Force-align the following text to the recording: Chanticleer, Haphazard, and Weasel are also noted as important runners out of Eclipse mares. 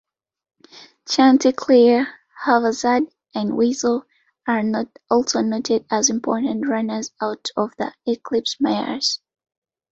Chanticleer, 1.07 2.07
Haphazard, 2.43 3.03
and 3.35 3.55
Weasel 3.55 4.03
are 4.47 4.63
also 5.11 5.41
noted 5.41 5.85
as 5.91 6.09
important 6.09 6.67
runners 6.67 7.11
out 7.21 7.49
of 7.55 7.73
Eclipse 8.07 8.57
mares. 8.59 9.21